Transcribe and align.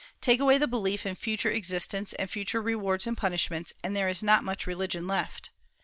Take 0.19 0.39
away 0.39 0.57
the 0.57 0.67
belief 0.67 1.05
in 1.05 1.13
future 1.13 1.51
existence 1.51 2.11
and 2.13 2.27
future 2.27 2.59
rewards 2.59 3.05
and 3.05 3.15
punishments, 3.15 3.71
and 3.83 3.95
there 3.95 4.09
is 4.09 4.23
not 4.23 4.43
much 4.43 4.65
religion 4.65 5.05
left. 5.05 5.51